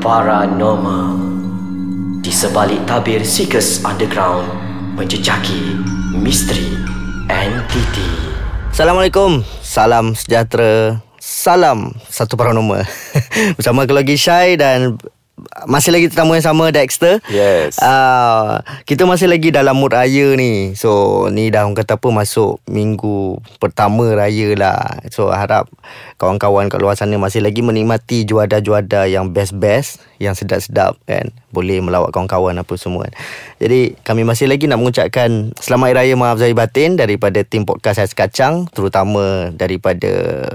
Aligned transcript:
Paranormal. 0.00 1.12
Di 2.24 2.32
sebalik 2.32 2.88
tabir 2.88 3.20
Seekers 3.20 3.84
Underground 3.84 4.48
Menjejaki 4.96 5.76
misteri 6.16 6.72
entiti 7.28 8.08
Assalamualaikum. 8.72 9.44
Salam 9.60 10.16
sejahtera. 10.16 11.04
Salam 11.20 11.92
Satu 12.08 12.40
Paranormal. 12.40 12.88
Bersama 13.60 13.84
aku 13.84 13.92
lagi 13.92 14.16
Syai 14.16 14.56
dan 14.56 14.96
masih 15.66 15.90
lagi 15.94 16.06
tetamu 16.08 16.36
yang 16.36 16.44
sama 16.44 16.72
Dexter. 16.72 17.18
Yes. 17.28 17.78
uh, 17.80 18.60
Kita 18.84 19.04
masih 19.04 19.28
lagi 19.28 19.52
dalam 19.52 19.76
mood 19.76 19.92
raya 19.92 20.34
ni. 20.34 20.74
So 20.78 21.26
ni 21.32 21.48
dah 21.48 21.66
orang 21.66 21.76
kata 21.76 21.96
apa 21.96 22.08
Masuk 22.10 22.62
minggu 22.68 23.40
pertama 23.60 24.12
raya 24.14 24.56
lah. 24.56 25.04
So 25.12 25.30
harap 25.30 25.68
kawan-kawan 26.16 26.68
kat 26.68 26.80
luar 26.80 26.94
sana 26.96 27.16
Masih 27.16 27.40
lagi 27.40 27.60
menikmati 27.64 28.28
juada-juada 28.28 29.08
yang 29.08 29.32
best-best 29.34 30.02
Yang 30.16 30.44
sedap-sedap 30.44 30.96
kan. 31.04 31.32
Boleh 31.50 31.82
melawat 31.82 32.10
kawan-kawan 32.14 32.56
apa 32.56 32.74
semua 32.80 33.08
kan. 33.08 33.14
Jadi 33.60 33.98
kami 34.02 34.22
masih 34.24 34.48
lagi 34.48 34.70
nak 34.70 34.80
mengucapkan 34.80 35.52
Selamat 35.58 35.92
Hari 35.92 35.96
Raya 36.10 36.14
Maaf 36.16 36.40
Zahir 36.40 36.56
Batin 36.56 36.96
Daripada 36.96 37.42
tim 37.44 37.68
podcast 37.68 38.00
Ais 38.00 38.16
Kacang 38.16 38.70
Terutama 38.70 39.52
daripada 39.54 40.12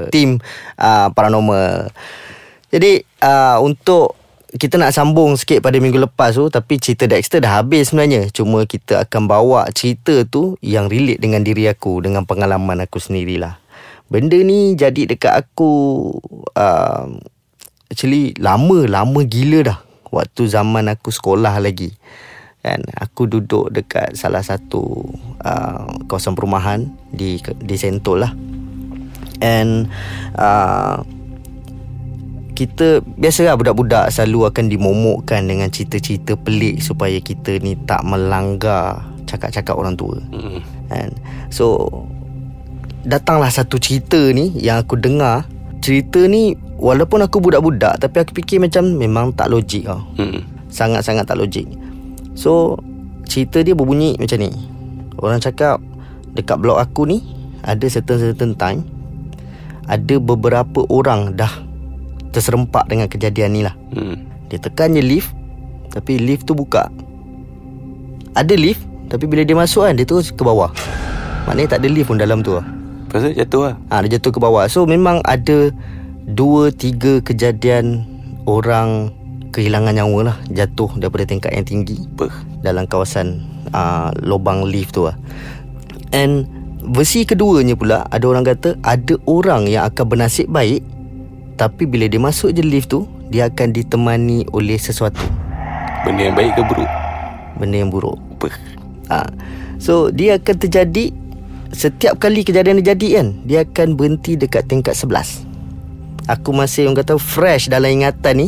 tim 0.10 0.42
uh, 0.80 1.08
Paranormal. 1.14 1.94
Jadi 2.76 3.08
uh, 3.24 3.64
untuk 3.64 4.25
kita 4.56 4.80
nak 4.80 4.96
sambung 4.96 5.36
sikit 5.36 5.60
pada 5.60 5.76
minggu 5.84 6.00
lepas 6.00 6.36
tu 6.36 6.48
Tapi 6.48 6.80
cerita 6.80 7.06
Dexter 7.06 7.44
dah 7.44 7.60
habis 7.60 7.92
sebenarnya. 7.92 8.32
Cuma 8.32 8.64
kita 8.64 9.04
akan 9.04 9.28
bawa 9.28 9.68
cerita 9.76 10.24
tu 10.24 10.56
Yang 10.64 10.86
relate 10.96 11.20
dengan 11.20 11.44
diri 11.44 11.68
aku 11.68 12.00
Dengan 12.00 12.24
pengalaman 12.24 12.80
aku 12.84 12.98
sendirilah. 13.00 13.60
Benda 14.08 14.38
ni 14.38 14.78
jadi 14.78 15.10
dekat 15.10 15.34
aku 15.34 15.72
uh, 16.56 17.10
Actually 17.90 18.34
lama, 18.42 18.90
lama 18.90 19.20
gila 19.24 19.60
dah. 19.62 19.80
Waktu 20.10 20.50
zaman 20.50 20.90
aku 20.90 21.14
sekolah 21.14 21.60
lagi. 21.62 21.94
Kan 22.66 22.82
aku 22.98 23.30
duduk 23.30 23.70
dekat 23.70 24.18
salah 24.18 24.42
satu 24.42 25.06
uh, 25.46 25.86
kawasan 26.10 26.34
perumahan 26.34 26.90
di 27.14 27.38
di 27.62 27.76
Sentul 27.78 28.26
lah. 28.26 28.34
And 29.44 29.92
uh, 30.34 31.06
kita 32.56 33.04
biasalah 33.04 33.60
budak-budak 33.60 34.08
selalu 34.10 34.48
akan 34.48 34.66
dimomokkan 34.72 35.44
dengan 35.44 35.68
cerita-cerita 35.68 36.40
pelik 36.40 36.80
supaya 36.80 37.20
kita 37.20 37.60
ni 37.60 37.76
tak 37.84 38.02
melanggar 38.08 39.04
cakap-cakap 39.28 39.76
orang 39.76 40.00
tua. 40.00 40.16
Mm. 40.32 40.60
Kan? 40.88 41.10
So 41.52 41.92
datanglah 43.04 43.52
satu 43.52 43.76
cerita 43.78 44.18
ni 44.32 44.56
yang 44.56 44.82
aku 44.82 44.96
dengar. 44.96 45.46
Cerita 45.84 46.26
ni 46.26 46.58
walaupun 46.80 47.22
aku 47.22 47.44
budak-budak 47.44 48.02
tapi 48.02 48.24
aku 48.24 48.42
fikir 48.42 48.58
macam 48.64 48.96
memang 48.96 49.36
tak 49.36 49.52
logik 49.52 49.86
tau. 49.86 50.02
Mm. 50.18 50.42
Sangat-sangat 50.72 51.28
tak 51.28 51.38
logik. 51.38 51.68
So 52.34 52.80
cerita 53.28 53.62
dia 53.62 53.76
berbunyi 53.76 54.16
macam 54.16 54.40
ni. 54.40 54.50
Orang 55.20 55.44
cakap 55.44 55.84
dekat 56.34 56.58
blok 56.64 56.80
aku 56.80 57.04
ni 57.04 57.20
ada 57.68 57.84
certain-certain 57.84 58.56
time 58.56 58.88
ada 59.86 60.18
beberapa 60.18 60.86
orang 60.90 61.38
dah 61.38 61.65
terserempak 62.36 62.92
dengan 62.92 63.08
kejadian 63.08 63.56
ni 63.56 63.64
lah. 63.64 63.74
Mm. 63.96 64.36
Dia 64.50 64.60
tekan 64.62 64.94
je 64.94 65.02
lift 65.02 65.34
Tapi 65.94 66.22
lift 66.22 66.46
tu 66.46 66.54
buka 66.54 66.90
Ada 68.38 68.54
lift 68.54 68.86
Tapi 69.10 69.26
bila 69.26 69.42
dia 69.42 69.58
masuk 69.58 69.90
kan 69.90 69.94
Dia 69.98 70.06
terus 70.06 70.30
ke 70.30 70.42
bawah 70.46 70.70
Maknanya 71.50 71.78
tak 71.78 71.80
ada 71.86 71.88
lift 71.90 72.08
pun 72.10 72.18
dalam 72.18 72.42
tu 72.46 72.58
lah 72.58 72.66
tu 73.10 73.32
jatuh 73.32 73.62
lah. 73.72 73.76
ha, 73.90 74.04
Dia 74.04 74.20
jatuh 74.20 74.32
ke 74.36 74.40
bawah 74.42 74.68
So 74.70 74.84
memang 74.86 75.24
ada 75.26 75.72
Dua 76.26 76.74
tiga 76.74 77.22
kejadian 77.22 78.06
Orang 78.46 79.14
Kehilangan 79.54 79.96
nyawa 79.98 80.20
lah 80.34 80.38
Jatuh 80.52 81.00
daripada 81.00 81.24
tingkat 81.26 81.54
yang 81.56 81.66
tinggi 81.66 82.02
Apa? 82.18 82.28
Dalam 82.60 82.86
kawasan 82.86 83.46
uh, 83.72 84.12
Lobang 84.20 84.68
lift 84.68 84.94
tu 84.94 85.08
lah 85.08 85.16
And 86.12 86.46
Versi 86.86 87.26
keduanya 87.26 87.74
pula 87.74 88.06
Ada 88.14 88.26
orang 88.30 88.46
kata 88.46 88.78
Ada 88.86 89.18
orang 89.26 89.66
yang 89.66 89.90
akan 89.90 90.06
bernasib 90.06 90.52
baik 90.54 90.86
Tapi 91.56 91.88
bila 91.88 92.06
dia 92.12 92.20
masuk 92.20 92.52
je 92.52 92.64
lift 92.64 92.92
tu 92.92 93.08
Dia 93.32 93.48
akan 93.48 93.72
ditemani 93.72 94.48
oleh 94.52 94.76
sesuatu 94.76 95.24
Benda 96.04 96.28
yang 96.28 96.36
baik 96.36 96.54
ke 96.60 96.62
buruk? 96.68 96.92
Benda 97.56 97.76
yang 97.80 97.92
buruk 97.92 98.20
Apa? 98.38 98.48
ha. 99.10 99.20
So 99.80 100.12
dia 100.12 100.36
akan 100.36 100.56
terjadi 100.60 101.16
Setiap 101.72 102.20
kali 102.20 102.44
kejadian 102.44 102.84
dia 102.84 102.94
jadi 102.96 103.08
kan 103.20 103.28
Dia 103.48 103.60
akan 103.64 103.96
berhenti 103.96 104.36
dekat 104.36 104.68
tingkat 104.68 104.96
11 104.96 106.28
Aku 106.28 106.52
masih 106.52 106.90
orang 106.90 107.06
kata 107.06 107.16
fresh 107.16 107.72
dalam 107.72 108.02
ingatan 108.02 108.48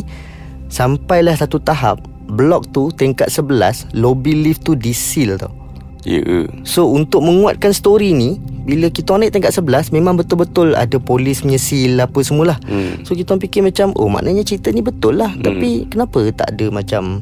Sampailah 0.68 1.36
satu 1.36 1.56
tahap 1.60 2.04
Blok 2.28 2.68
tu 2.76 2.92
tingkat 2.92 3.32
11 3.32 3.96
Lobby 3.96 4.36
lift 4.36 4.68
tu 4.68 4.76
diseal 4.76 5.40
tau 5.40 5.67
Ya 6.06 6.22
ke? 6.22 6.46
So 6.62 6.86
untuk 6.88 7.26
menguatkan 7.26 7.74
story 7.74 8.14
ni 8.14 8.38
Bila 8.38 8.86
kita 8.86 9.18
naik 9.18 9.34
tingkat 9.34 9.50
11 9.50 9.90
Memang 9.90 10.14
betul-betul 10.14 10.78
ada 10.78 10.94
polis 11.02 11.42
punya 11.42 11.58
seal 11.58 11.98
apa 11.98 12.22
semualah 12.22 12.54
Hmm. 12.62 13.02
So 13.02 13.18
kita 13.18 13.34
fikir 13.34 13.66
macam 13.66 13.90
Oh 13.98 14.06
maknanya 14.06 14.46
cerita 14.46 14.70
ni 14.70 14.78
betul 14.78 15.18
lah 15.18 15.34
hmm. 15.34 15.42
Tapi 15.42 15.68
kenapa 15.90 16.22
tak 16.30 16.54
ada 16.54 16.66
macam 16.70 17.18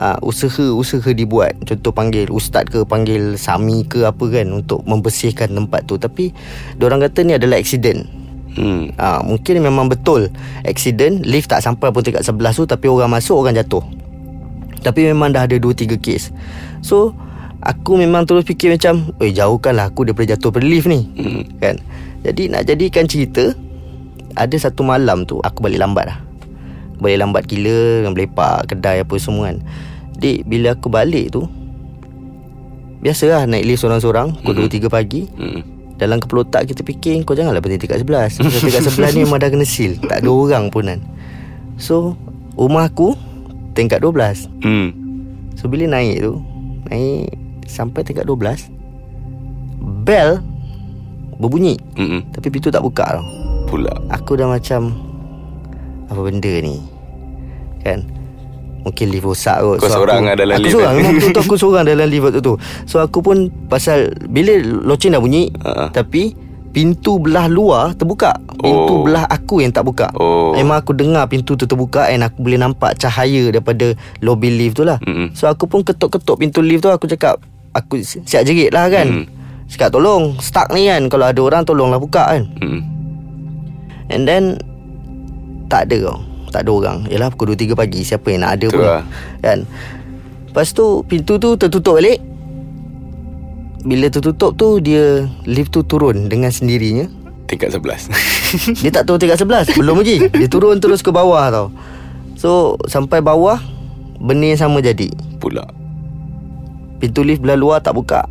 uh, 0.00 0.16
Usaha-usaha 0.24 1.10
dibuat 1.12 1.52
Contoh 1.62 1.92
panggil 1.92 2.32
ustaz 2.32 2.64
ke 2.64 2.80
Panggil 2.82 3.36
sami 3.36 3.84
ke 3.84 4.08
apa 4.08 4.24
kan 4.32 4.48
Untuk 4.50 4.80
membersihkan 4.82 5.52
tempat 5.52 5.84
tu 5.84 6.00
Tapi 6.00 6.32
orang 6.80 7.04
kata 7.04 7.22
ni 7.22 7.36
adalah 7.36 7.60
accident 7.60 8.08
Hmm. 8.54 8.94
uh, 8.94 9.18
Mungkin 9.20 9.58
memang 9.58 9.90
betul 9.90 10.30
Accident 10.62 11.26
Lift 11.26 11.50
tak 11.50 11.58
sampai 11.58 11.90
pun 11.90 12.06
tingkat 12.06 12.22
11 12.22 12.54
tu 12.54 12.64
Tapi 12.64 12.86
orang 12.86 13.10
masuk 13.10 13.42
orang 13.42 13.58
jatuh 13.58 13.82
Tapi 14.78 15.10
memang 15.10 15.34
dah 15.34 15.42
ada 15.42 15.58
2-3 15.58 15.98
kes 15.98 16.30
So 16.78 17.18
Aku 17.66 17.96
memang 17.96 18.24
terus 18.24 18.44
fikir 18.44 18.68
macam 18.70 19.08
Eh 19.18 19.30
jauhkanlah 19.30 19.88
aku 19.88 20.04
daripada 20.04 20.32
jatuh 20.32 20.50
pada 20.50 20.62
lift 20.62 20.84
ni 20.84 21.08
Hmm. 21.10 21.42
Kan 21.58 21.80
Jadi 22.20 22.48
nak 22.48 22.62
jadikan 22.62 23.04
cerita 23.04 23.56
Ada 24.34 24.68
satu 24.68 24.82
malam 24.82 25.24
tu 25.24 25.40
Aku 25.40 25.60
balik 25.60 25.78
lambat 25.78 26.04
lah 26.06 26.18
Balik 26.96 27.18
lambat 27.18 27.42
gila 27.44 27.72
Dengan 27.98 28.12
melepak 28.12 28.68
Kedai 28.68 29.00
apa 29.00 29.14
semua 29.16 29.48
kan 29.48 29.64
Dik 30.14 30.44
bila 30.44 30.72
aku 30.72 30.88
balik 30.88 31.32
tu 31.32 31.48
Biasalah 33.00 33.44
naik 33.44 33.64
lift 33.64 33.80
seorang-seorang 33.80 34.32
Pukul 34.38 34.64
Mhm. 34.66 34.84
2-3 34.84 34.88
pagi 34.90 35.22
Hmm. 35.30 35.60
dalam 35.94 36.18
kepala 36.18 36.42
otak 36.42 36.66
kita 36.66 36.82
fikir 36.82 37.22
Kau 37.22 37.32
janganlah 37.32 37.60
berhenti 37.60 37.84
tingkat 37.84 38.02
11 38.02 38.40
Sebab 38.40 38.50
tingkat 38.60 38.82
sebelah 38.82 39.10
ni 39.10 39.20
memang 39.22 39.38
dah 39.38 39.48
kena 39.48 39.64
seal 39.64 39.96
Tak 39.98 40.20
ada 40.20 40.28
orang 40.28 40.68
pun 40.68 40.84
kan 40.84 41.00
So 41.76 42.12
Rumah 42.54 42.84
aku 42.86 43.16
Tingkat 43.72 44.00
12 44.00 44.50
Hmm. 44.60 44.88
So 45.54 45.66
bila 45.66 45.88
naik 45.90 46.20
tu 46.20 46.40
Naik 46.86 47.40
Sampai 47.66 48.00
tingkat 48.00 48.24
12 48.24 48.70
Bell 50.02 50.40
Berbunyi 51.34 51.74
Hmm. 51.94 52.22
Tapi 52.30 52.46
pintu 52.48 52.68
tak 52.68 52.80
buka 52.80 53.04
tau 53.12 53.24
Pula. 53.66 53.90
Aku 54.08 54.34
dah 54.34 54.46
macam 54.46 54.94
Apa 56.06 56.20
benda 56.20 56.52
ni 56.58 56.78
Kan 57.80 58.06
Mungkin 58.80 59.08
lift 59.08 59.24
rosak 59.24 59.58
kot 59.58 59.78
Kau 59.78 59.88
seorang 59.90 60.22
lah 60.22 60.36
dalam 60.36 60.54
aku 60.54 60.62
lift 60.62 60.74
seorang 60.74 60.92
kan? 60.92 61.00
Memang 61.00 61.14
betul 61.18 61.42
aku 61.42 61.54
seorang 61.56 61.84
dalam 61.84 62.06
lift 62.06 62.22
waktu 62.22 62.40
tu 62.40 62.54
So 62.84 63.00
aku 63.00 63.18
pun 63.20 63.36
Pasal 63.66 64.12
Bila 64.24 64.52
loceng 64.84 65.10
dah 65.10 65.20
bunyi 65.20 65.48
Ha. 65.58 65.88
Tapi 65.90 66.36
Pintu 66.68 67.16
belah 67.16 67.46
luar 67.46 67.94
terbuka 67.94 68.34
Pintu 68.52 68.92
Oh. 68.92 69.02
belah 69.02 69.24
aku 69.24 69.58
yang 69.58 69.70
tak 69.70 69.82
buka 69.82 70.10
Oh. 70.12 70.52
Memang 70.52 70.76
aku 70.76 70.90
dengar 70.90 71.24
pintu 71.24 71.54
tu 71.54 71.64
terbuka 71.64 72.06
And 72.06 72.20
aku 72.20 72.42
boleh 72.42 72.58
nampak 72.58 72.94
cahaya 72.94 73.48
Daripada 73.48 73.90
lobby 74.20 74.50
lift 74.50 74.76
tu 74.76 74.84
lah 74.84 74.98
Mm-mm. 75.00 75.32
So 75.32 75.46
aku 75.46 75.64
pun 75.64 75.80
ketuk-ketuk 75.80 76.36
pintu 76.36 76.60
lift 76.60 76.82
tu 76.82 76.90
Aku 76.90 77.06
cakap 77.06 77.40
Aku 77.74 77.98
si- 77.98 78.22
siap 78.22 78.42
jerit 78.42 78.70
lah 78.70 78.86
kan. 78.86 79.06
Mm. 79.06 79.26
Cakap 79.66 79.90
tolong 79.90 80.38
Stuck 80.38 80.70
ni 80.70 80.86
kan. 80.86 81.08
Kalau 81.08 81.26
ada 81.26 81.40
orang 81.40 81.62
tolonglah 81.62 81.98
buka 81.98 82.22
kan. 82.28 82.46
Hmm. 82.56 82.80
And 84.06 84.22
then 84.22 84.60
Tak 85.66 85.88
ada 85.88 85.96
kau. 86.04 86.18
Tak 86.48 86.62
ada 86.62 86.70
orang. 86.70 86.98
Yelah 87.08 87.28
pukul 87.28 87.56
2-3 87.56 87.74
pagi 87.74 88.00
Siapa 88.00 88.28
yang 88.28 88.44
nak 88.44 88.52
ada 88.54 88.66
Betul 88.68 88.78
pun. 88.78 88.86
lah. 88.86 89.02
Kan? 89.40 89.58
Lepas 90.46 90.70
tu 90.70 90.84
Pintu 91.02 91.34
tu 91.36 91.56
tertutup 91.56 91.98
balik. 91.98 92.22
Bila 93.82 94.06
tertutup 94.06 94.54
tu 94.54 94.78
Dia 94.78 95.26
Lift 95.44 95.70
tu 95.70 95.82
turun 95.82 96.28
Dengan 96.28 96.48
sendirinya. 96.48 97.10
Tingkat 97.44 97.74
11. 97.74 98.08
Dia 98.82 98.90
tak 98.92 99.04
turun 99.04 99.18
tingkat 99.18 99.40
11 99.40 99.74
Belum 99.74 99.98
lagi. 99.98 100.30
Dia 100.30 100.46
turun 100.46 100.78
terus 100.78 101.00
ke 101.00 101.10
bawah 101.10 101.50
tau. 101.50 101.66
So 102.36 102.50
Sampai 102.86 103.18
bawah 103.18 103.58
Benda 104.16 104.46
yang 104.46 104.60
sama 104.60 104.78
jadi. 104.78 105.10
Pula. 105.36 105.66
Pintu 107.02 107.26
lift 107.26 107.42
belah 107.42 107.58
luar 107.58 107.78
tak 107.82 107.96
buka. 107.96 108.24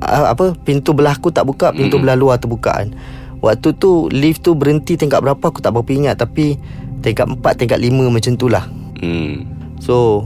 Apa? 0.00 0.56
Pintu 0.64 0.96
belah 0.96 1.12
aku 1.12 1.28
tak 1.28 1.44
buka 1.44 1.76
Pintu 1.76 2.00
Mm-mm. 2.00 2.04
belah 2.08 2.16
luar 2.16 2.40
terbuka 2.40 2.72
kan. 2.72 2.88
Waktu 3.44 3.76
tu 3.76 4.08
Lift 4.08 4.44
tu 4.44 4.56
berhenti 4.56 4.96
tingkat 4.96 5.20
berapa 5.20 5.40
Aku 5.40 5.60
tak 5.60 5.76
berapa 5.76 5.92
ingat. 5.92 6.16
Tapi 6.16 6.56
Tingkat 7.04 7.28
4 7.28 7.60
Tingkat 7.60 7.78
5 7.80 8.08
macam 8.08 8.32
tu 8.36 8.48
lah. 8.48 8.64
Hmm. 9.00 9.44
So 9.80 10.24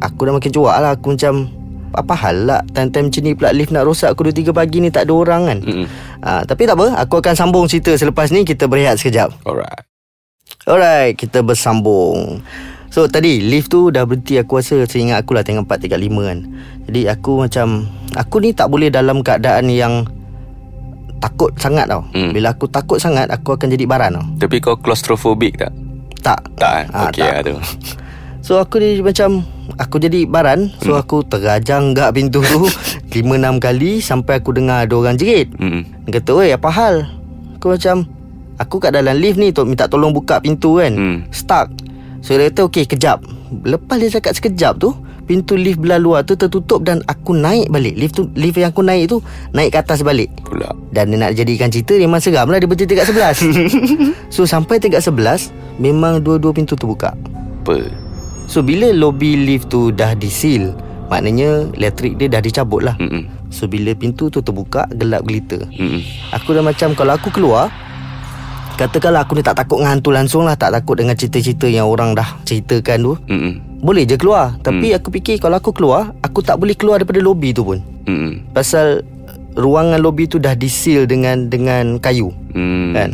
Aku 0.00 0.24
dah 0.24 0.32
makin 0.32 0.52
cuak 0.52 0.76
lah. 0.80 0.96
Aku 0.96 1.12
macam 1.12 1.52
Apa 1.92 2.16
hal 2.16 2.48
lah? 2.48 2.60
Time-time 2.72 3.12
macam 3.12 3.22
ni 3.28 3.32
pula 3.36 3.50
Lift 3.52 3.72
nak 3.76 3.84
rosak 3.84 4.16
Aku 4.16 4.24
2-3 4.24 4.56
pagi 4.56 4.80
ni 4.80 4.88
Tak 4.88 5.04
ada 5.04 5.12
orang 5.12 5.42
kan. 5.44 5.58
Hmm. 5.68 5.86
Ah, 6.24 6.42
Tapi 6.48 6.64
tak 6.64 6.80
apa. 6.80 6.96
Aku 7.04 7.20
akan 7.20 7.34
sambung 7.36 7.68
cerita 7.68 7.92
Selepas 7.92 8.32
ni. 8.32 8.48
Kita 8.48 8.72
berehat 8.72 8.96
sekejap. 8.96 9.44
Alright. 9.44 9.84
Alright 10.64 11.12
Kita 11.12 11.44
bersambung 11.44 12.40
So 12.90 13.06
tadi 13.06 13.38
lift 13.40 13.70
tu 13.70 13.88
dah 13.88 14.02
berhenti 14.02 14.34
aku 14.34 14.58
rasa 14.58 14.82
seingat 14.82 15.22
aku 15.22 15.32
lah 15.32 15.40
tinggal 15.40 15.62
4 15.62 15.78
tingkat 15.78 16.00
5 16.00 16.10
kan. 16.20 16.38
Jadi 16.84 17.00
aku 17.06 17.32
macam 17.40 17.66
aku 18.12 18.36
ni 18.38 18.50
tak 18.50 18.66
boleh 18.66 18.90
dalam 18.90 19.22
keadaan 19.22 19.70
yang 19.70 20.02
takut 21.18 21.54
sangat 21.54 21.86
tau. 21.86 22.02
Hmm. 22.10 22.32
Bila 22.32 22.50
aku 22.50 22.66
takut 22.66 22.96
sangat 22.96 23.28
aku 23.28 23.54
akan 23.54 23.68
jadi 23.68 23.84
baran 23.84 24.10
tau. 24.12 24.26
Tapi 24.38 24.56
kau 24.58 24.74
claustrophobic 24.74 25.54
tak? 25.56 25.72
Tak. 26.20 26.40
Tak 26.54 26.72
eh? 26.74 26.84
Ah, 26.90 27.08
Okey 27.08 27.22
tak. 27.22 27.30
lah 27.30 27.40
tu 27.42 27.54
So 28.44 28.56
aku 28.56 28.76
ni 28.76 29.00
macam 29.00 29.40
Aku 29.78 29.96
jadi 29.96 30.26
baran 30.26 30.68
So 30.78 30.92
Hmm. 30.92 30.98
aku 30.98 31.22
terajang 31.22 31.94
gak 31.94 32.12
pintu 32.12 32.42
tu 32.42 32.66
5-6 33.14 33.22
kali 33.56 34.00
Sampai 34.00 34.36
aku 34.36 34.50
dengar 34.50 34.84
ada 34.84 34.92
orang 34.92 35.14
jerit 35.14 35.48
Mm-mm. 35.54 35.84
Dia 36.04 36.18
kata 36.18 36.30
Oi 36.34 36.50
apa 36.50 36.68
hal 36.68 36.94
Aku 37.54 37.70
macam 37.70 38.04
Aku 38.56 38.76
kat 38.76 38.92
dalam 38.92 39.14
lift 39.14 39.36
ni 39.36 39.48
to, 39.48 39.62
Minta 39.62 39.86
tolong 39.86 40.10
buka 40.10 40.40
pintu 40.40 40.76
kan 40.76 40.92
Hmm. 40.92 41.18
Stuck 41.30 41.68
So 42.20 42.36
dia 42.36 42.52
kata 42.52 42.68
okey 42.68 42.84
kejap. 42.86 43.24
Lepas 43.64 43.96
dia 43.98 44.14
cakap 44.14 44.32
sekejap 44.38 44.78
tu 44.78 44.94
Pintu 45.26 45.54
lift 45.54 45.78
belah 45.78 45.98
luar 45.98 46.22
tu 46.22 46.34
tertutup 46.34 46.82
Dan 46.82 47.02
aku 47.06 47.34
naik 47.34 47.70
balik. 47.70 47.94
Lift 47.94 48.14
tu 48.14 48.26
lift 48.34 48.58
yang 48.58 48.70
aku 48.70 48.82
naik 48.82 49.10
tu 49.10 49.18
Naik 49.50 49.74
ke 49.74 49.78
atas 49.78 50.02
balik. 50.02 50.30
Pula. 50.42 50.70
Dan 50.90 51.10
dia 51.10 51.18
nak 51.18 51.34
jadikan 51.34 51.66
cerita 51.66 51.94
Memang 51.98 52.18
seram 52.18 52.46
lah 52.46 52.58
Dia 52.58 52.66
berhenti 52.66 52.86
tingkat 52.86 53.10
11 53.10 54.30
So 54.34 54.46
sampai 54.46 54.78
tingkat 54.78 55.02
11 55.02 55.50
Memang 55.78 56.18
dua-dua 56.18 56.50
pintu 56.50 56.74
terbuka. 56.74 57.14
Apa? 57.62 57.90
So 58.46 58.62
bila 58.62 58.90
lobby 58.90 59.34
lift 59.34 59.70
tu 59.70 59.90
dah 59.90 60.14
disil 60.14 60.74
Maknanya 61.10 61.74
elektrik 61.74 62.18
dia 62.18 62.30
dah 62.30 62.38
dicabut 62.38 62.82
lah 62.82 62.94
Mm-mm. 62.98 63.50
So 63.50 63.66
bila 63.66 63.94
pintu 63.94 64.30
tu 64.30 64.42
terbuka 64.42 64.86
Gelap 64.94 65.26
gelita. 65.26 65.58
Mm-mm. 65.74 66.02
Aku 66.34 66.54
dah 66.54 66.62
macam 66.62 66.94
Kalau 66.94 67.14
aku 67.14 67.30
keluar 67.30 67.70
Katakanlah 68.80 69.28
aku 69.28 69.36
ni 69.36 69.44
tak 69.44 69.60
takut 69.60 69.76
dengan 69.76 70.00
hantu 70.00 70.08
langsung 70.08 70.48
lah 70.48 70.56
Tak 70.56 70.72
takut 70.72 70.96
dengan 70.96 71.12
cerita-cerita 71.12 71.68
yang 71.68 71.84
orang 71.84 72.16
dah 72.16 72.40
ceritakan 72.48 72.96
tu 73.04 73.12
Mm-mm. 73.28 73.84
Boleh 73.84 74.08
je 74.08 74.16
keluar 74.16 74.56
Tapi 74.64 74.96
aku 74.96 75.12
fikir 75.12 75.36
kalau 75.36 75.60
aku 75.60 75.76
keluar 75.76 76.16
Aku 76.24 76.40
tak 76.40 76.56
boleh 76.56 76.72
keluar 76.72 76.96
daripada 76.96 77.20
lobby 77.20 77.52
tu 77.52 77.60
pun 77.60 77.84
Mm-mm. 78.08 78.56
Pasal 78.56 79.04
ruangan 79.52 80.00
lobby 80.00 80.24
tu 80.24 80.40
dah 80.40 80.56
disil 80.56 81.04
dengan 81.04 81.52
dengan 81.52 82.00
kayu 82.00 82.32
Mm. 82.50 82.90
kan 82.96 83.10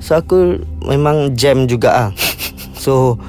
So 0.00 0.18
aku 0.18 0.58
memang 0.82 1.36
jam 1.38 1.68
juga 1.68 2.08
ah. 2.08 2.10
So 2.82 3.20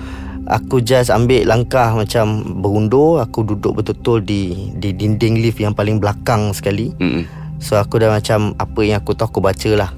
aku 0.48 0.80
just 0.80 1.12
ambil 1.12 1.44
langkah 1.46 1.92
macam 1.92 2.42
berundur 2.64 3.20
Aku 3.20 3.46
duduk 3.46 3.84
betul-betul 3.84 4.24
di 4.24 4.72
di 4.74 4.90
dinding 4.90 5.44
lift 5.44 5.60
yang 5.60 5.76
paling 5.76 6.00
belakang 6.00 6.56
sekali 6.56 6.96
Mm-mm. 6.98 7.28
So 7.60 7.76
aku 7.76 8.00
dah 8.00 8.16
macam 8.16 8.56
apa 8.56 8.80
yang 8.82 9.04
aku 9.04 9.12
tahu 9.12 9.28
aku 9.28 9.40
baca 9.44 9.72
lah 9.76 9.92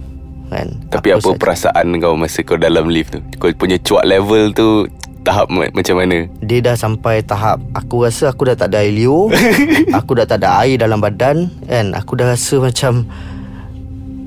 kan 0.47 0.67
Tapi 0.87 1.11
apa 1.11 1.29
perasaan 1.33 1.97
kau 1.97 2.13
masa 2.13 2.39
kau 2.41 2.55
dalam 2.55 2.87
lift 2.87 3.13
tu? 3.13 3.19
Kau 3.35 3.51
punya 3.53 3.75
cuak 3.77 4.03
level 4.03 4.51
tu 4.51 4.87
tahap 5.21 5.47
ma- 5.47 5.67
macam 5.69 5.99
mana? 5.99 6.23
dia 6.39 6.59
dah 6.61 6.73
sampai 6.73 7.19
tahap 7.19 7.59
Aku 7.73 8.01
rasa 8.01 8.27
aku 8.27 8.47
dah 8.47 8.55
tak 8.55 8.71
ada 8.71 8.79
air 8.79 8.93
liur 8.93 9.27
Aku 9.99 10.15
dah 10.15 10.23
tak 10.23 10.39
ada 10.39 10.61
air 10.61 10.77
dalam 10.77 10.97
badan 10.97 11.51
Kan 11.63 11.91
Aku 11.91 12.15
dah 12.15 12.31
rasa 12.31 12.57
macam 12.57 13.03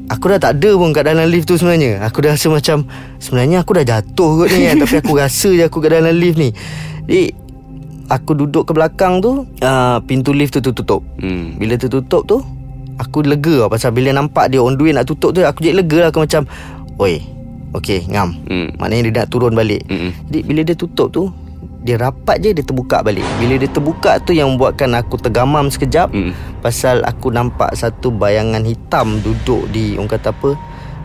Aku 0.08 0.26
dah 0.26 0.36
tak 0.36 0.58
ada 0.58 0.70
pun 0.74 0.90
kat 0.90 1.06
dalam 1.06 1.24
lift 1.24 1.46
tu 1.46 1.54
sebenarnya 1.54 2.02
Aku 2.02 2.18
dah 2.18 2.34
rasa 2.34 2.50
macam 2.50 2.82
Sebenarnya 3.16 3.62
aku 3.62 3.72
dah 3.72 3.84
jatuh 3.86 4.30
kot 4.36 4.48
ni 4.50 4.66
kan 4.66 4.76
Tapi 4.82 4.96
aku 4.98 5.12
rasa 5.14 5.48
je 5.48 5.62
aku 5.62 5.78
kat 5.78 5.90
dalam 5.94 6.12
lift 6.12 6.36
ni 6.36 6.50
Jadi 7.06 7.24
Aku 8.10 8.34
duduk 8.34 8.66
ke 8.66 8.74
belakang 8.74 9.22
tu 9.22 9.46
uh, 9.62 9.96
Pintu 10.02 10.34
lift 10.34 10.50
tu 10.50 10.60
tertutup 10.60 11.00
Hmm. 11.16 11.54
Bila 11.56 11.78
tertutup 11.78 12.26
tu 12.26 12.42
Aku 13.00 13.24
lega 13.24 13.64
lah 13.64 13.68
Pasal 13.68 13.90
bila 13.90 14.12
nampak 14.12 14.52
dia 14.52 14.60
on 14.60 14.76
the 14.76 14.84
way 14.84 14.92
nak 14.92 15.04
tutup 15.04 15.32
tu 15.32 15.40
Aku 15.40 15.58
jadi 15.58 15.80
lega 15.80 15.98
lah 15.98 16.08
Aku 16.12 16.20
macam 16.20 16.44
Oi 16.96 17.24
Okay 17.72 18.04
ngam 18.04 18.34
Hmm. 18.44 18.68
Maknanya 18.76 19.02
dia 19.06 19.12
nak 19.22 19.30
turun 19.30 19.54
balik 19.54 19.86
Mm-mm. 19.86 20.12
Jadi 20.26 20.40
bila 20.42 20.60
dia 20.60 20.74
tutup 20.74 21.08
tu 21.08 21.30
Dia 21.80 21.96
rapat 21.96 22.42
je 22.42 22.50
dia 22.50 22.60
terbuka 22.60 23.00
balik 23.00 23.24
Bila 23.38 23.56
dia 23.56 23.66
terbuka 23.66 24.18
tu 24.20 24.30
yang 24.30 24.52
membuatkan 24.52 24.90
aku 24.92 25.16
tergamam 25.16 25.70
sekejap 25.70 26.10
Mm. 26.10 26.34
Pasal 26.60 27.00
aku 27.02 27.30
nampak 27.30 27.72
satu 27.72 28.10
bayangan 28.10 28.60
hitam 28.62 29.22
duduk 29.22 29.70
di 29.70 29.96
Orang 29.96 30.10
kata 30.10 30.28
apa 30.28 30.50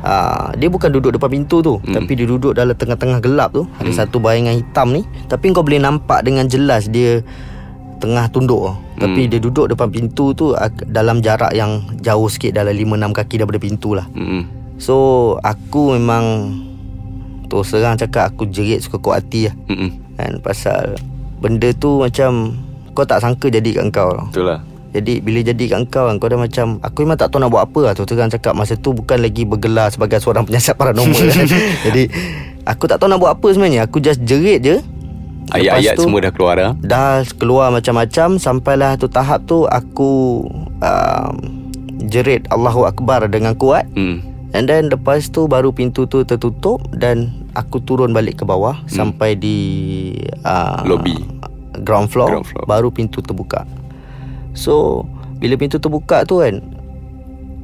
uh, 0.04 0.48
Dia 0.58 0.68
bukan 0.68 0.90
duduk 0.90 1.16
depan 1.16 1.32
pintu 1.32 1.62
tu 1.62 1.78
Mm. 1.80 1.96
Tapi 1.96 2.12
dia 2.12 2.26
duduk 2.26 2.52
dalam 2.52 2.74
tengah-tengah 2.74 3.22
gelap 3.22 3.54
tu 3.54 3.64
Ada 3.78 4.04
satu 4.04 4.18
bayangan 4.20 4.58
hitam 4.58 4.90
ni 4.90 5.06
Tapi 5.30 5.54
kau 5.54 5.64
boleh 5.64 5.80
nampak 5.80 6.26
dengan 6.26 6.50
jelas 6.50 6.90
dia 6.90 7.22
Tengah 8.06 8.30
tunduk. 8.30 8.70
Tapi 9.02 9.26
dia 9.26 9.42
duduk 9.42 9.66
depan 9.74 9.90
pintu 9.90 10.30
tu 10.38 10.54
Dalam 10.86 11.26
jarak 11.26 11.58
yang 11.58 11.82
jauh 12.06 12.30
sikit 12.30 12.54
Dalam 12.54 12.78
5-6 12.78 13.18
kaki 13.18 13.36
daripada 13.42 13.58
pintu 13.58 13.98
lah. 13.98 14.06
Mm-mm. 14.14 14.46
So 14.78 14.96
aku 15.42 15.98
memang 15.98 16.54
Terus 17.50 17.74
terang 17.74 17.98
cakap 17.98 18.30
aku 18.30 18.46
jerit 18.46 18.86
suka 18.86 19.02
kuat 19.02 19.26
hati 19.26 19.50
lah. 19.50 19.56
Mm-mm. 19.74 19.90
Kan 20.22 20.38
pasal 20.46 21.02
Benda 21.42 21.74
tu 21.74 22.06
macam 22.06 22.54
Kau 22.94 23.10
tak 23.10 23.26
sangka 23.26 23.50
jadi 23.50 23.82
kat 23.82 23.90
kau 23.90 24.14
tau 24.14 24.30
Betul 24.30 24.54
lah. 24.54 24.62
Jadi 24.94 25.20
bila 25.26 25.42
jadi 25.42 25.66
kat 25.66 25.82
kau 25.90 26.06
kan 26.06 26.22
Kau 26.22 26.30
dah 26.30 26.38
macam 26.38 26.78
Aku 26.86 27.02
memang 27.02 27.18
tak 27.18 27.34
tahu 27.34 27.42
nak 27.42 27.50
buat 27.50 27.66
apa 27.66 27.80
lah. 27.90 27.94
Terus 27.98 28.08
terang 28.14 28.30
cakap 28.30 28.54
Masa 28.54 28.78
tu 28.78 28.94
bukan 28.94 29.18
lagi 29.18 29.50
bergelar 29.50 29.90
Sebagai 29.90 30.22
seorang 30.22 30.46
penyiasat 30.48 30.78
paranormal. 30.78 31.26
Kan 31.34 31.50
Jadi 31.90 32.04
Aku 32.66 32.90
tak 32.90 32.98
tahu 32.98 33.14
nak 33.14 33.22
buat 33.22 33.38
apa 33.38 33.48
sebenarnya. 33.54 33.86
Aku 33.86 34.02
just 34.02 34.26
jerit 34.26 34.66
je 34.66 34.82
Ayat-ayat 35.54 36.02
semua 36.02 36.20
dah 36.26 36.34
keluar 36.34 36.54
dah. 36.58 36.72
Dah 36.82 37.22
keluar 37.38 37.70
macam-macam 37.70 38.42
Sampailah 38.42 38.98
tu 38.98 39.06
tahap 39.06 39.46
tu 39.46 39.70
Aku 39.70 40.42
um, 40.82 41.34
Jerit 42.10 42.46
Allahu 42.50 42.86
Akbar 42.86 43.26
dengan 43.30 43.54
kuat 43.58 43.86
Hmm. 43.94 44.22
And 44.56 44.72
then 44.72 44.88
lepas 44.88 45.28
tu 45.36 45.52
baru 45.52 45.76
pintu 45.76 46.08
tu 46.08 46.24
tertutup 46.24 46.80
dan 46.96 47.44
aku 47.60 47.84
turun 47.84 48.16
balik 48.16 48.40
ke 48.40 48.48
bawah 48.48 48.80
hmm. 48.80 48.88
sampai 48.88 49.36
di 49.36 49.58
uh, 50.48 50.80
Lobby. 50.88 51.12
ground 51.84 52.08
floor, 52.08 52.32
Ground 52.32 52.48
floor. 52.48 52.64
baru 52.64 52.88
pintu 52.88 53.20
terbuka. 53.20 53.68
So 54.56 55.04
bila 55.44 55.60
pintu 55.60 55.76
terbuka 55.76 56.24
tu 56.24 56.40
kan 56.40 56.64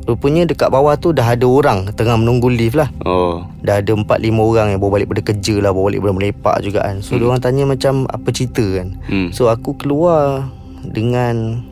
rupanya 0.05 0.49
dekat 0.49 0.69
bawah 0.73 0.97
tu 0.97 1.13
dah 1.13 1.33
ada 1.33 1.45
orang 1.45 1.89
tengah 1.93 2.17
menunggu 2.17 2.49
lift 2.49 2.77
lah. 2.77 2.89
Oh. 3.05 3.45
Dah 3.61 3.79
ada 3.79 3.91
4 3.93 4.05
5 4.05 4.37
orang 4.37 4.67
yang 4.73 4.79
bawa 4.81 4.97
balik 4.99 5.13
pada 5.13 5.21
kerja 5.33 5.55
lah, 5.61 5.71
bawa 5.71 5.91
balik 5.91 6.01
pada 6.03 6.13
melepak 6.13 6.55
juga 6.65 6.79
kan. 6.85 6.99
So 7.05 7.17
hmm. 7.17 7.27
orang 7.27 7.41
tanya 7.41 7.63
macam 7.69 7.93
apa 8.09 8.29
cerita 8.33 8.63
kan. 8.63 8.87
Hmm. 9.07 9.29
So 9.29 9.47
aku 9.47 9.77
keluar 9.77 10.49
dengan 10.81 11.65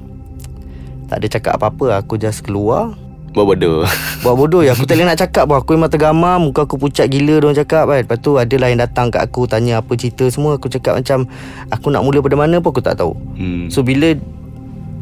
tak 1.10 1.26
ada 1.26 1.28
cakap 1.28 1.54
apa-apa, 1.58 1.98
aku 1.98 2.22
just 2.22 2.46
keluar 2.46 2.94
Buat 3.34 3.46
bodoh. 3.46 3.86
Buat 4.26 4.36
bodoh 4.36 4.62
ya 4.66 4.74
Aku 4.74 4.90
tak 4.90 4.96
boleh 4.98 5.14
nak 5.14 5.20
cakap 5.22 5.46
pun 5.46 5.62
Aku 5.62 5.78
memang 5.78 5.92
tergamam 5.92 6.50
Muka 6.50 6.66
aku 6.66 6.82
pucat 6.82 7.06
gila 7.06 7.38
Diorang 7.38 7.54
cakap 7.54 7.86
kan 7.86 8.02
Lepas 8.02 8.18
tu 8.26 8.42
ada 8.42 8.56
lah 8.58 8.68
yang 8.74 8.82
datang 8.82 9.14
kat 9.14 9.22
aku 9.22 9.46
Tanya 9.46 9.86
apa 9.86 9.94
cerita 9.94 10.26
semua 10.34 10.58
Aku 10.58 10.66
cakap 10.66 10.98
macam 10.98 11.30
Aku 11.70 11.94
nak 11.94 12.02
mula 12.02 12.26
pada 12.26 12.34
mana 12.34 12.58
pun 12.58 12.74
Aku 12.74 12.82
tak 12.82 12.98
tahu 12.98 13.14
Hmm. 13.38 13.72
So 13.72 13.86
bila 13.86 14.18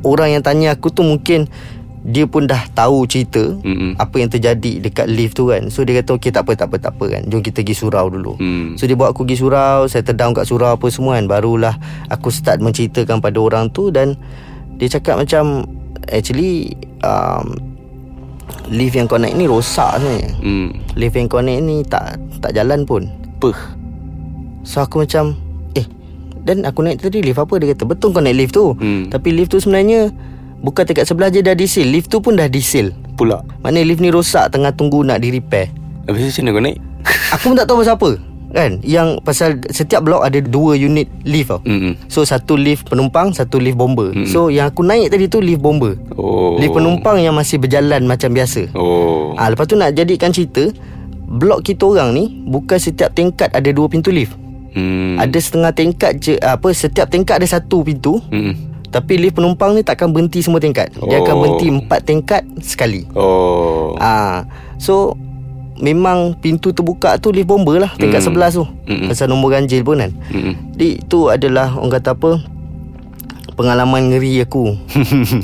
Orang 0.06 0.30
yang 0.30 0.44
tanya 0.46 0.78
aku 0.78 0.94
tu 0.94 1.02
mungkin 1.02 1.50
Dia 2.08 2.24
pun 2.24 2.48
dah 2.48 2.64
tahu 2.72 3.04
cerita 3.04 3.44
Mm-mm. 3.44 4.00
Apa 4.00 4.16
yang 4.16 4.32
terjadi 4.32 4.80
Dekat 4.80 5.12
lift 5.12 5.36
tu 5.36 5.52
kan 5.52 5.68
So 5.68 5.84
dia 5.84 6.00
kata 6.00 6.16
Okay 6.16 6.32
tak 6.32 6.48
apa 6.48 6.56
tak 6.56 6.72
apa 6.72 6.76
tak 6.80 6.92
apa 6.96 7.06
kan 7.10 7.22
Jom 7.28 7.44
kita 7.44 7.60
pergi 7.60 7.76
surau 7.76 8.08
dulu 8.08 8.40
Hmm. 8.40 8.80
So 8.80 8.88
dia 8.88 8.96
bawa 8.96 9.12
aku 9.12 9.28
pergi 9.28 9.44
surau 9.44 9.86
Saya 9.86 10.08
down 10.08 10.32
kat 10.32 10.48
surau 10.48 10.72
apa 10.72 10.88
semua 10.88 11.20
kan 11.20 11.28
Barulah 11.28 11.76
Aku 12.08 12.32
start 12.32 12.58
menceritakan 12.58 13.20
pada 13.20 13.36
orang 13.38 13.68
tu 13.68 13.92
Dan 13.92 14.16
Dia 14.76 14.88
cakap 14.90 15.20
macam 15.20 15.68
Actually 16.08 16.72
um, 17.04 17.60
Lift 18.68 18.96
yang 18.96 19.06
kau 19.06 19.20
naik 19.20 19.36
ni 19.36 19.44
rosak 19.44 20.00
sebenarnya 20.00 20.32
Hmm. 20.40 20.68
Lift 20.96 21.12
yang 21.14 21.28
kau 21.28 21.44
naik 21.44 21.60
ni 21.60 21.84
tak 21.84 22.16
tak 22.40 22.56
jalan 22.56 22.88
pun 22.88 23.04
Apa? 23.36 23.52
So 24.64 24.80
aku 24.80 25.04
macam 25.04 25.36
Eh 25.74 25.84
Dan 26.40 26.64
aku 26.64 26.88
naik 26.88 27.04
tadi 27.04 27.20
lift 27.20 27.36
apa 27.36 27.60
Dia 27.60 27.76
kata 27.76 27.84
betul 27.84 28.16
kau 28.16 28.24
naik 28.24 28.38
lift 28.38 28.56
tu 28.56 28.72
Hmm. 28.76 29.12
Tapi 29.12 29.36
lift 29.36 29.52
tu 29.52 29.60
sebenarnya 29.60 30.08
Bukan 30.58 30.84
dekat 30.84 31.06
sebelah 31.06 31.30
je 31.30 31.40
dah 31.40 31.54
disil 31.54 31.86
Lift 31.86 32.08
tu 32.08 32.18
pun 32.18 32.34
dah 32.34 32.46
disil 32.46 32.90
Pula. 33.14 33.42
Maknanya 33.62 33.86
lift 33.86 34.00
ni 34.00 34.10
rosak 34.10 34.50
Tengah 34.50 34.72
tunggu 34.72 35.02
nak 35.02 35.20
di 35.20 35.30
repair 35.32 35.70
Habis 36.06 36.34
tu 36.34 36.42
macam 36.42 36.42
mana 36.42 36.52
kau 36.52 36.64
naik? 36.64 36.78
Aku 37.34 37.44
pun 37.46 37.56
tak 37.56 37.66
tahu 37.66 37.78
pasal 37.80 37.94
apa 37.94 38.12
Kan 38.50 38.72
Yang 38.82 39.08
pasal 39.22 39.50
Setiap 39.68 40.02
blok 40.02 40.22
ada 40.22 40.40
dua 40.40 40.74
unit 40.74 41.06
lift 41.24 41.50
tau 41.50 41.62
Hmm. 41.62 41.94
So 42.08 42.24
satu 42.24 42.56
lift 42.56 42.88
penumpang 42.88 43.32
Satu 43.32 43.58
lift 43.58 43.76
bomber 43.76 44.10
Mm-mm. 44.12 44.26
So 44.26 44.48
yang 44.48 44.70
aku 44.70 44.82
naik 44.82 45.10
tadi 45.10 45.26
tu 45.26 45.38
lift 45.38 45.60
bomber 45.60 45.94
Oh. 46.12 46.56
Lift 46.56 46.74
penumpang 46.74 47.18
yang 47.18 47.34
masih 47.34 47.58
berjalan 47.58 48.04
macam 48.04 48.32
biasa 48.32 48.74
Oh. 48.74 49.36
Ah, 49.36 49.48
Lepas 49.48 49.66
tu 49.66 49.76
nak 49.76 49.92
jadikan 49.92 50.30
cerita 50.30 50.66
Blok 51.20 51.62
kita 51.62 51.86
orang 51.86 52.12
ni 52.12 52.26
Bukan 52.44 52.78
setiap 52.78 53.12
tingkat 53.12 53.52
ada 53.52 53.70
dua 53.70 53.86
pintu 53.86 54.10
lift 54.10 54.34
Hmm. 54.70 55.18
Ada 55.18 55.38
setengah 55.38 55.72
tingkat 55.72 56.12
je 56.18 56.34
Apa 56.38 56.70
Setiap 56.70 57.08
tingkat 57.08 57.38
ada 57.38 57.48
satu 57.48 57.82
pintu 57.82 58.22
Hmm. 58.28 58.54
Tapi 58.98 59.14
lift 59.16 59.36
penumpang 59.36 59.72
ni 59.72 59.82
takkan 59.82 60.10
berhenti 60.10 60.40
semua 60.40 60.58
tingkat 60.58 60.90
Dia 61.00 61.22
akan 61.22 61.30
Oh. 61.30 61.40
berhenti 61.40 61.68
empat 61.70 62.00
tingkat 62.02 62.42
sekali 62.60 63.06
Oh. 63.14 63.94
Ah, 63.96 64.42
So 64.76 65.14
Memang 65.78 66.34
pintu 66.36 66.74
terbuka 66.74 67.16
tu 67.16 67.30
lift 67.30 67.46
bomber 67.46 67.78
lah 67.78 67.94
Tingkat 67.94 68.18
Hmm. 68.20 68.28
sebelas 68.28 68.52
tu 68.52 68.66
Mm-mm. 68.84 69.08
Pasal 69.08 69.30
nombor 69.30 69.54
ganjil 69.54 69.82
pun 69.82 69.98
kan 69.98 70.10
Hmm. 70.28 70.58
Jadi 70.74 70.98
itu 71.00 71.20
adalah 71.28 71.70
Orang 71.72 71.94
kata 71.94 72.12
apa 72.12 72.42
Pengalaman 73.54 74.10
ngeri 74.10 74.42
aku 74.42 74.74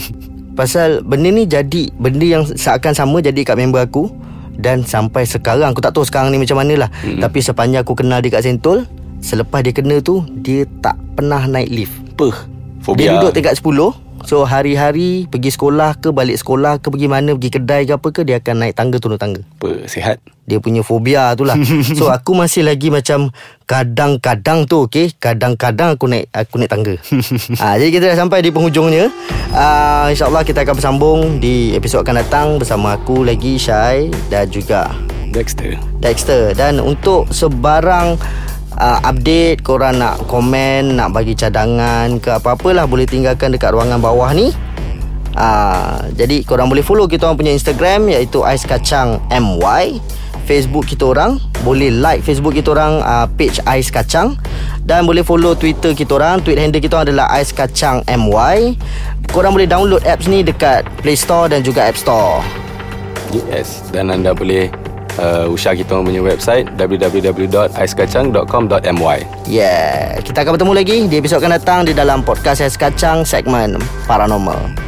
Pasal 0.53 1.01
benda 1.01 1.29
ni 1.29 1.45
jadi 1.45 1.89
Benda 1.91 2.25
yang 2.27 2.43
seakan 2.43 2.93
sama 2.93 3.17
jadi 3.19 3.41
kat 3.43 3.53
member 3.55 3.77
aku 3.79 4.09
Dan 4.53 4.81
sampai 4.83 5.21
sekarang 5.23 5.69
Aku 5.69 5.81
tak 5.81 5.93
tahu 5.93 6.01
sekarang 6.01 6.29
ni 6.29 6.37
macam 6.37 6.57
mana 6.57 6.73
lah 6.79 6.89
Mm-mm. 6.99 7.17
Tapi 7.19 7.37
sepanjang 7.39 7.81
aku 7.81 7.93
kenal 7.95 8.17
dia 8.17 8.29
kat 8.31 8.43
Sentul 8.43 8.85
Selepas 9.17 9.61
dia 9.61 9.71
kena 9.71 9.97
tu 9.99 10.21
Dia 10.35 10.65
tak 10.79 10.97
pernah 11.13 11.41
naik 11.43 11.69
lift 11.69 11.93
Apa? 12.11 12.52
Fobia. 12.83 13.15
Dia 13.15 13.23
duduk 13.23 13.31
tingkat 13.31 13.55
10 13.55 14.27
So 14.27 14.43
hari-hari 14.47 15.27
Pergi 15.27 15.51
sekolah 15.51 15.99
ke 15.99 16.11
Balik 16.11 16.39
sekolah 16.39 16.79
ke 16.79 16.87
Pergi 16.91 17.07
mana 17.07 17.35
Pergi 17.35 17.49
kedai 17.59 17.83
ke 17.87 17.95
apa 17.95 18.07
ke 18.11 18.21
Dia 18.23 18.39
akan 18.39 18.55
naik 18.59 18.75
tangga 18.75 18.97
turun 18.99 19.19
tangga 19.19 19.43
Apa? 19.59 19.87
Sihat? 19.87 20.19
dia 20.43 20.59
punya 20.59 20.83
fobia 20.83 21.31
tu 21.39 21.47
lah 21.47 21.55
So 21.97 22.11
aku 22.11 22.35
masih 22.35 22.67
lagi 22.67 22.91
macam 22.91 23.31
Kadang-kadang 23.63 24.67
tu 24.67 24.83
okay 24.83 25.15
Kadang-kadang 25.15 25.95
aku 25.95 26.11
naik 26.11 26.27
Aku 26.35 26.59
naik 26.59 26.67
tangga 26.67 26.99
ha, 27.63 27.75
Jadi 27.79 27.95
kita 27.95 28.11
dah 28.11 28.17
sampai 28.19 28.43
di 28.43 28.51
penghujungnya 28.51 29.07
uh, 29.55 30.11
InsyaAllah 30.11 30.43
kita 30.43 30.67
akan 30.67 30.75
bersambung 30.75 31.19
Di 31.39 31.71
episod 31.79 32.03
akan 32.03 32.15
datang 32.19 32.47
Bersama 32.59 32.99
aku 32.99 33.23
lagi 33.23 33.55
Syai 33.55 34.11
Dan 34.27 34.51
juga 34.51 34.91
Dexter. 35.31 35.79
Dexter 36.03 36.51
Dan 36.51 36.83
untuk 36.83 37.31
sebarang 37.31 38.19
uh, 38.77 38.99
update 39.05 39.61
Korang 39.61 39.99
nak 40.01 40.25
komen 40.25 40.97
Nak 40.97 41.09
bagi 41.13 41.33
cadangan 41.33 42.17
Ke 42.17 42.37
apa-apalah 42.37 42.85
Boleh 42.89 43.05
tinggalkan 43.07 43.53
dekat 43.53 43.73
ruangan 43.73 43.99
bawah 44.01 44.31
ni. 44.33 44.53
Uh, 45.33 46.13
Jadi 46.13 46.45
korang 46.45 46.69
boleh 46.69 46.85
follow 46.85 47.09
kita 47.09 47.25
orang 47.25 47.41
punya 47.41 47.53
Instagram 47.53 48.05
Iaitu 48.05 48.45
Ais 48.45 48.63
Kacang 48.65 49.17
MY 49.33 49.97
Facebook 50.43 50.85
kita 50.85 51.15
orang 51.15 51.39
Boleh 51.63 51.89
like 51.89 52.21
Facebook 52.21 52.53
kita 52.53 52.75
orang 52.75 53.01
uh, 53.01 53.25
Page 53.25 53.63
Ais 53.65 53.89
Kacang. 53.89 54.37
Dan 54.83 55.07
boleh 55.07 55.23
follow 55.23 55.55
Twitter 55.57 55.95
kita 55.95 56.19
orang 56.19 56.43
Tweet 56.43 56.59
handle 56.59 56.83
kita 56.83 56.99
orang 56.99 57.07
adalah 57.09 57.27
Ais 57.33 57.49
Kacang 57.49 58.05
MY 58.05 58.77
Korang 59.33 59.57
boleh 59.57 59.65
download 59.65 60.05
apps 60.05 60.29
ni 60.29 60.45
Dekat 60.45 60.85
Play 61.01 61.17
Store 61.17 61.49
dan 61.49 61.65
juga 61.65 61.89
App 61.89 61.97
Store. 61.97 62.43
Yes. 63.33 63.81
Dan 63.89 64.13
anda 64.13 64.37
boleh 64.37 64.69
uh, 65.19 65.45
usah 65.49 65.75
kita 65.77 66.01
punya 66.01 66.21
website 66.21 66.69
www.aiskacang.com.my 66.77 69.19
Yeah. 69.49 70.21
Kita 70.23 70.41
akan 70.47 70.51
bertemu 70.55 70.73
lagi 70.73 71.07
Di 71.11 71.17
episod 71.19 71.43
akan 71.43 71.51
datang 71.59 71.83
Di 71.83 71.91
dalam 71.93 72.23
podcast 72.23 72.63
Ais 72.63 72.79
Kacang 72.79 73.27
Segmen 73.27 73.75
Paranormal 74.07 74.82